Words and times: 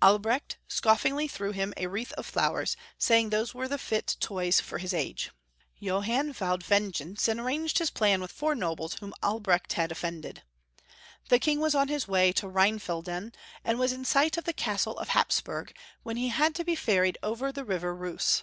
Albrecht 0.00 0.56
scoffingly 0.66 1.28
threw 1.28 1.52
him 1.52 1.74
a 1.76 1.88
wreath 1.88 2.12
of 2.12 2.24
flowers, 2.24 2.74
saying 2.96 3.28
those 3.28 3.52
were 3.52 3.68
the 3.68 3.76
fit 3.76 4.16
toys 4.18 4.58
for 4.58 4.78
his 4.78 4.94
age. 4.94 5.30
Johann 5.76 6.32
vowed 6.32 6.62
vengeance, 6.62 7.28
and 7.28 7.38
ar 7.38 7.44
ranged 7.46 7.76
his 7.80 7.90
plan 7.90 8.22
with 8.22 8.32
four 8.32 8.54
nobles 8.54 8.94
whom 9.00 9.12
Albrecht 9.22 9.74
had 9.74 9.92
offended. 9.92 10.42
The 11.28 11.38
king 11.38 11.60
was 11.60 11.74
on 11.74 11.88
his 11.88 12.08
way 12.08 12.32
to 12.32 12.48
Rhein 12.48 12.78
felden, 12.78 13.34
and 13.62 13.78
was 13.78 13.92
in 13.92 14.06
sight 14.06 14.38
of 14.38 14.44
the 14.44 14.54
Castle 14.54 14.96
of 14.98 15.08
Hapsburg, 15.08 15.76
when 16.02 16.16
he 16.16 16.28
had 16.30 16.54
to 16.54 16.64
be 16.64 16.74
ferried 16.76 17.18
over 17.22 17.52
the 17.52 17.62
river 17.66 17.94
Reuss. 17.94 18.42